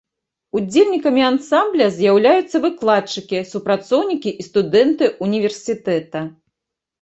Удзельнікамі 0.59 1.23
ансамбля 1.31 1.87
з'яўляюцца 1.97 2.61
выкладчыкі, 2.63 3.43
супрацоўнікі 3.51 4.29
і 4.41 4.47
студэнты 4.49 5.05
ўніверсітэта. 5.27 6.19